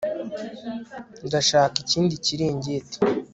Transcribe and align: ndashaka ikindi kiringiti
ndashaka 1.27 1.75
ikindi 1.83 2.13
kiringiti 2.25 2.97